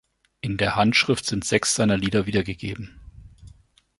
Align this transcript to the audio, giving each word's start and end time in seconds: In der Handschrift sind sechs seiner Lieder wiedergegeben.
In 0.41 0.57
der 0.57 0.75
Handschrift 0.77 1.27
sind 1.27 1.45
sechs 1.45 1.75
seiner 1.75 1.95
Lieder 1.95 2.25
wiedergegeben. 2.25 2.99